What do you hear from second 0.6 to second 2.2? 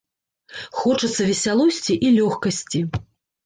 Хочацца весялосці і